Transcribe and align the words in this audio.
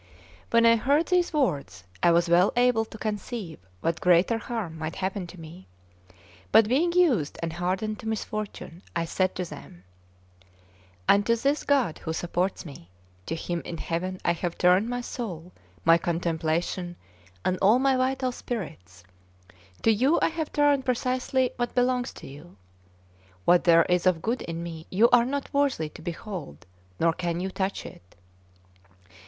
When 0.49 0.65
I 0.65 0.77
heard 0.77 1.09
these 1.09 1.31
words, 1.31 1.83
I 2.01 2.09
was 2.09 2.27
well 2.27 2.51
able 2.55 2.85
to 2.85 2.97
conceive 2.97 3.59
what 3.81 4.01
greater 4.01 4.39
harm 4.39 4.79
might 4.79 4.95
happen 4.95 5.27
to 5.27 5.39
me, 5.39 5.67
but 6.51 6.67
being 6.67 6.91
used 6.91 7.37
and 7.43 7.53
hardened 7.53 7.99
to 7.99 8.07
misfortune, 8.07 8.81
I 8.95 9.05
said 9.05 9.35
to 9.35 9.45
them: 9.45 9.83
"Unto 11.07 11.35
this 11.35 11.63
God 11.63 11.99
who 11.99 12.13
supports 12.13 12.65
me, 12.65 12.89
to 13.27 13.35
Him 13.35 13.61
in 13.63 13.77
heaven 13.77 14.19
I 14.25 14.31
have 14.31 14.57
turned 14.57 14.89
my 14.89 15.01
soul, 15.01 15.51
my 15.85 15.99
contemplation, 15.99 16.95
and 17.45 17.59
all 17.61 17.77
my 17.77 17.95
vital 17.95 18.31
spirits; 18.31 19.03
to 19.83 19.91
you 19.93 20.17
I 20.19 20.29
have 20.29 20.51
turned 20.51 20.83
precisely 20.83 21.51
what 21.57 21.75
belongs 21.75 22.11
to 22.13 22.25
you. 22.27 22.57
What 23.45 23.65
there 23.65 23.83
is 23.85 24.07
of 24.07 24.23
good 24.23 24.41
in 24.41 24.63
me, 24.63 24.87
you 24.89 25.09
are 25.13 25.25
not 25.25 25.53
worthy 25.53 25.89
to 25.89 26.01
behold, 26.01 26.65
nor 26.99 27.13
can 27.13 27.39
you 27.39 27.51
touch 27.51 27.85
it. 27.85 28.15